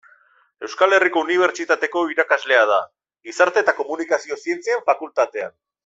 Euskal 0.67 0.95
Herriko 0.97 1.21
Unibertsitateko 1.25 2.03
irakaslea 2.15 2.63
da, 2.73 2.79
Gizarte 3.29 3.63
eta 3.67 3.77
Komunikazio 3.83 4.41
Zientzien 4.47 4.83
Fakultatean. 4.93 5.59